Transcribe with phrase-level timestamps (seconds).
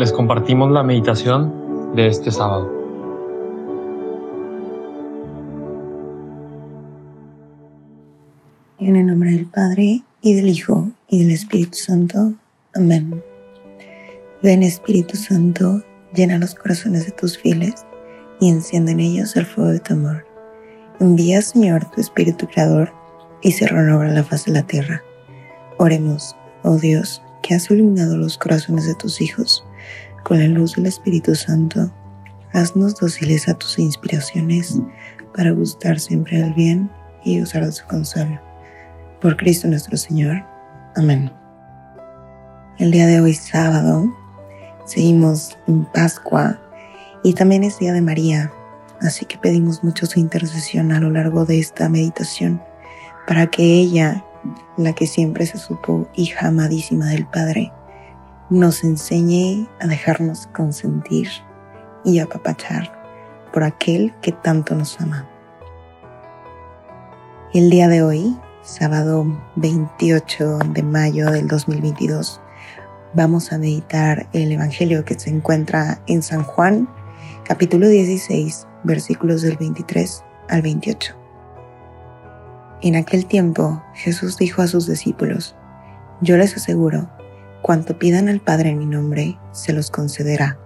[0.00, 2.72] les compartimos la meditación de este sábado.
[8.78, 12.32] En el nombre del Padre, y del Hijo, y del Espíritu Santo.
[12.74, 13.22] Amén.
[14.42, 15.82] Ven Espíritu Santo,
[16.14, 17.84] llena los corazones de tus fieles,
[18.40, 20.24] y enciende en ellos el fuego de tu amor.
[20.98, 22.90] Envía, Señor, tu Espíritu Creador,
[23.42, 25.02] y se renueva la faz de la tierra.
[25.76, 29.62] Oremos, oh Dios, que has iluminado los corazones de tus hijos
[30.24, 31.90] con la luz del Espíritu Santo.
[32.52, 34.78] Haznos dóciles a tus inspiraciones
[35.34, 36.90] para gustar siempre el bien
[37.24, 38.40] y usar de su consuelo.
[39.20, 40.44] Por Cristo nuestro Señor.
[40.96, 41.30] Amén.
[42.78, 44.10] El día de hoy, sábado,
[44.86, 46.58] seguimos en Pascua
[47.22, 48.50] y también es Día de María,
[49.00, 52.62] así que pedimos mucho su intercesión a lo largo de esta meditación
[53.26, 54.24] para que ella
[54.76, 57.72] la que siempre se supo hija amadísima del Padre,
[58.50, 61.28] nos enseñe a dejarnos consentir
[62.04, 62.92] y apapachar
[63.52, 65.28] por aquel que tanto nos ama.
[67.54, 72.40] El día de hoy, sábado 28 de mayo del 2022,
[73.14, 76.88] vamos a meditar el Evangelio que se encuentra en San Juan,
[77.44, 81.14] capítulo 16, versículos del 23 al 28.
[82.82, 85.54] En aquel tiempo Jesús dijo a sus discípulos,
[86.20, 87.08] Yo les aseguro,
[87.62, 90.58] cuanto pidan al Padre en mi nombre, se los concederá.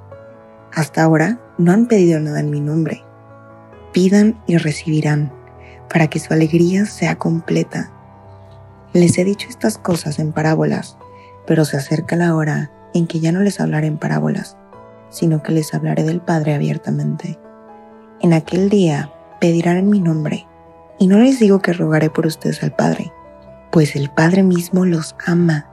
[0.73, 3.05] Hasta ahora no han pedido nada en mi nombre.
[3.93, 5.33] Pidan y recibirán,
[5.89, 7.93] para que su alegría sea completa.
[8.93, 10.99] Les he dicho estas cosas en parábolas,
[11.47, 14.57] pero se acerca la hora en que ya no les hablaré en parábolas,
[15.11, 17.39] sino que les hablaré del Padre abiertamente.
[18.21, 20.47] En aquel día pedirán en mi nombre,
[20.99, 23.13] y no les digo que rogaré por ustedes al Padre,
[23.71, 25.69] pues el Padre mismo los ama,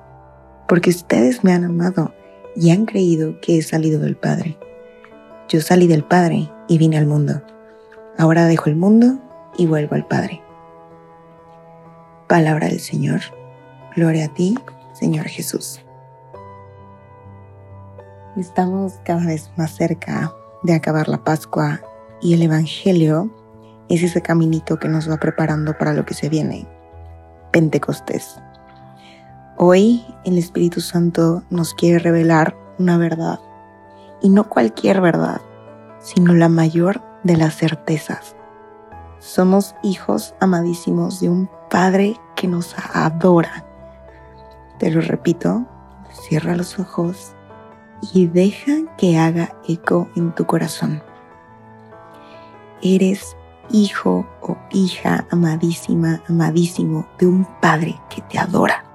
[0.67, 2.13] porque ustedes me han amado
[2.55, 4.57] y han creído que he salido del Padre.
[5.49, 7.41] Yo salí del Padre y vine al mundo.
[8.17, 9.19] Ahora dejo el mundo
[9.57, 10.41] y vuelvo al Padre.
[12.27, 13.21] Palabra del Señor.
[13.95, 14.57] Gloria a ti,
[14.93, 15.81] Señor Jesús.
[18.37, 20.33] Estamos cada vez más cerca
[20.63, 21.81] de acabar la Pascua
[22.21, 23.29] y el Evangelio
[23.89, 26.65] es ese caminito que nos va preparando para lo que se viene,
[27.51, 28.39] Pentecostés.
[29.63, 33.39] Hoy el Espíritu Santo nos quiere revelar una verdad,
[34.19, 35.39] y no cualquier verdad,
[35.99, 38.35] sino la mayor de las certezas.
[39.19, 43.63] Somos hijos amadísimos de un Padre que nos adora.
[44.79, 45.67] Te lo repito,
[46.11, 47.35] cierra los ojos
[48.15, 51.03] y deja que haga eco en tu corazón.
[52.81, 53.37] Eres
[53.69, 58.90] hijo o hija amadísima, amadísimo de un Padre que te adora.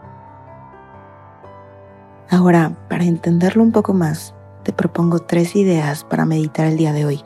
[2.29, 7.05] Ahora, para entenderlo un poco más, te propongo tres ideas para meditar el día de
[7.05, 7.21] hoy.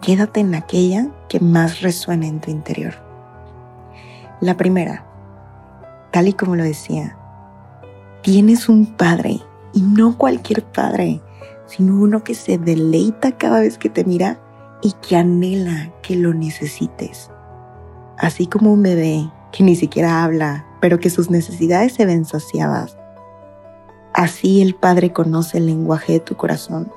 [0.00, 2.94] Quédate en aquella que más resuene en tu interior.
[4.40, 5.04] La primera,
[6.10, 7.18] tal y como lo decía,
[8.22, 9.40] tienes un padre
[9.74, 11.20] y no cualquier padre,
[11.66, 14.40] sino uno que se deleita cada vez que te mira
[14.80, 17.30] y que anhela que lo necesites.
[18.16, 22.96] Así como un bebé que ni siquiera habla, pero que sus necesidades se ven saciadas.
[24.14, 26.88] Así el Padre conoce el lenguaje de tu corazón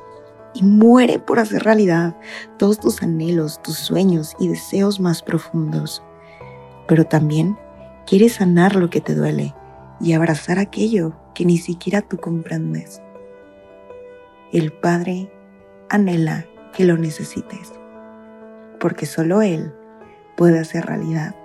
[0.53, 2.15] y muere por hacer realidad
[2.57, 6.03] todos tus anhelos, tus sueños y deseos más profundos.
[6.87, 7.57] Pero también
[8.05, 9.55] quiere sanar lo que te duele
[9.99, 13.01] y abrazar aquello que ni siquiera tú comprendes.
[14.51, 15.31] El Padre
[15.89, 17.73] anhela que lo necesites,
[18.79, 19.73] porque solo Él
[20.35, 21.35] puede hacer realidad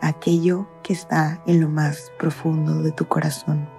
[0.00, 3.77] aquello que está en lo más profundo de tu corazón.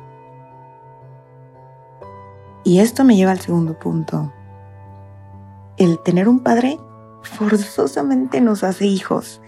[2.69, 4.31] Y esto me lleva al segundo punto.
[5.77, 6.77] El tener un padre
[7.23, 9.41] forzosamente nos hace hijos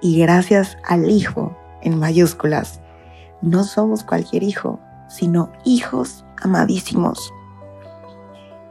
[0.00, 2.80] y gracias al hijo en mayúsculas,
[3.42, 4.80] no somos cualquier hijo,
[5.10, 7.30] sino hijos amadísimos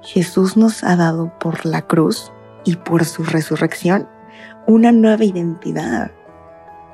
[0.02, 2.32] Jesús nos ha dado por la cruz
[2.66, 4.10] y por su resurrección
[4.66, 6.10] una nueva identidad.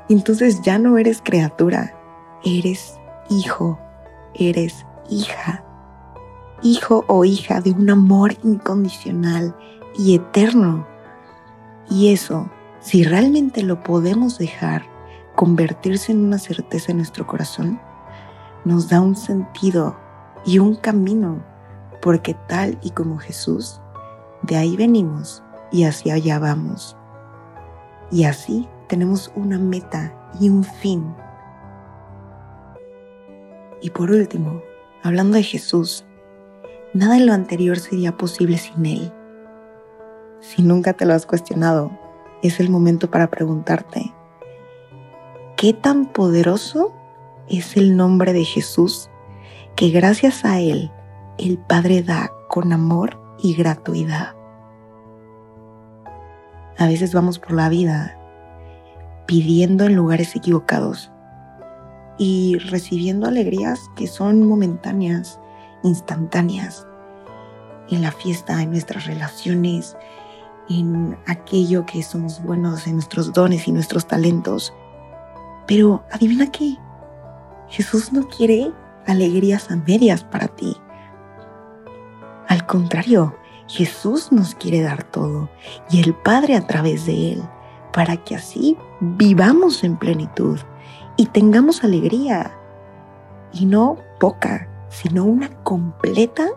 [0.10, 1.96] Entonces ya no eres criatura,
[2.44, 3.00] eres
[3.30, 3.80] hijo,
[4.34, 5.64] eres hija.
[6.62, 9.56] Hijo o hija de un amor incondicional
[9.98, 10.86] y eterno.
[11.90, 14.84] Y eso, si realmente lo podemos dejar
[15.36, 17.80] convertirse en una certeza en nuestro corazón,
[18.66, 19.98] nos da un sentido
[20.46, 21.44] y un camino
[22.02, 23.82] porque tal y como Jesús,
[24.44, 26.98] de ahí venimos y hacia allá vamos.
[28.12, 31.16] Y así tenemos una meta y un fin.
[33.82, 34.62] Y por último,
[35.04, 36.06] hablando de Jesús,
[36.94, 39.14] Nada de lo anterior sería posible sin Él.
[40.40, 41.92] Si nunca te lo has cuestionado,
[42.42, 44.14] es el momento para preguntarte,
[45.56, 46.94] ¿qué tan poderoso
[47.48, 49.10] es el nombre de Jesús
[49.76, 50.92] que gracias a Él
[51.38, 54.36] el Padre da con amor y gratuidad?
[56.78, 58.18] A veces vamos por la vida
[59.28, 61.12] pidiendo en lugares equivocados
[62.18, 65.40] y recibiendo alegrías que son momentáneas,
[65.84, 66.88] instantáneas,
[67.90, 69.98] en la fiesta, en nuestras relaciones,
[70.70, 74.74] en aquello que somos buenos, en nuestros dones y nuestros talentos.
[75.68, 76.78] Pero adivina qué,
[77.70, 78.72] Jesús no quiere
[79.08, 80.76] alegrías a medias para ti.
[82.48, 83.36] Al contrario,
[83.68, 85.50] Jesús nos quiere dar todo
[85.92, 87.44] y el Padre a través de Él,
[87.94, 90.60] para que así vivamos en plenitud
[91.18, 92.52] y tengamos alegría.
[93.52, 96.48] Y no poca, sino una completa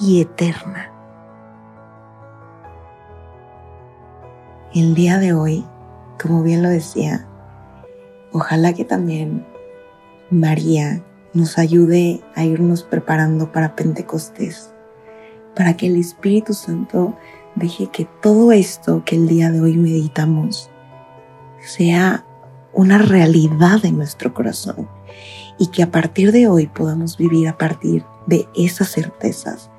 [0.00, 0.90] y eterna.
[4.74, 5.64] El día de hoy,
[6.20, 7.26] como bien lo decía,
[8.32, 9.46] ojalá que también
[10.30, 11.02] María
[11.34, 14.72] nos ayude a irnos preparando para Pentecostés,
[15.54, 17.16] para que el Espíritu Santo
[17.54, 20.70] deje que todo esto que el día de hoy meditamos
[21.60, 22.24] sea
[22.72, 24.88] una realidad en nuestro corazón
[25.58, 29.70] y que a partir de hoy podamos vivir a partir de esas certezas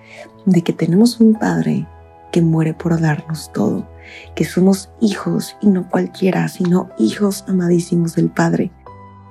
[0.45, 1.87] de que tenemos un Padre
[2.31, 3.87] que muere por darnos todo,
[4.35, 8.71] que somos hijos y no cualquiera, sino hijos amadísimos del Padre,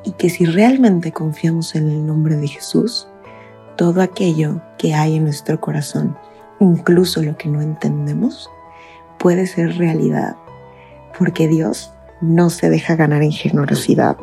[0.04, 3.08] y que si realmente confiamos en el nombre de Jesús,
[3.76, 6.16] todo aquello que hay en nuestro corazón,
[6.60, 8.48] incluso lo que no entendemos,
[9.18, 10.36] puede ser realidad,
[11.18, 14.16] porque Dios no se deja ganar en generosidad.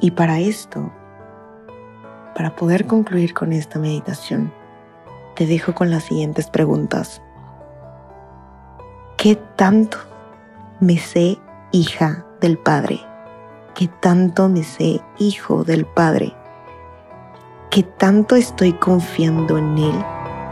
[0.00, 0.92] Y para esto,
[2.34, 4.52] para poder concluir con esta meditación,
[5.34, 7.22] te dejo con las siguientes preguntas.
[9.16, 9.98] ¿Qué tanto
[10.80, 11.38] me sé
[11.72, 13.00] hija del Padre?
[13.74, 16.34] ¿Qué tanto me sé hijo del Padre?
[17.70, 20.04] ¿Qué tanto estoy confiando en Él?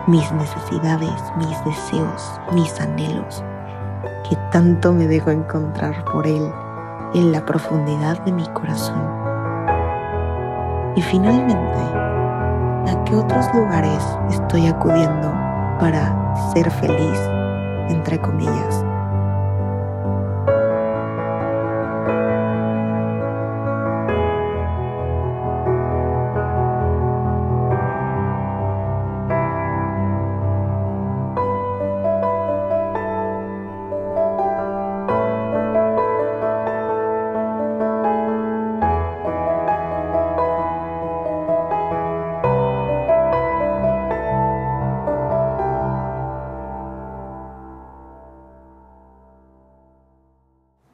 [0.06, 3.43] Mis necesidades, mis deseos, mis anhelos.
[4.29, 6.50] ¿Qué tanto me dejo encontrar por Él
[7.14, 9.24] en la profundidad de mi corazón?
[10.96, 11.79] Y finalmente,
[12.87, 15.32] a qué otros lugares estoy acudiendo
[15.81, 17.19] para ser feliz,
[17.88, 18.85] entre comillas.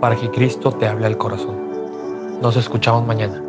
[0.00, 1.56] para que Cristo te hable al corazón.
[2.40, 3.45] Nos escuchamos mañana.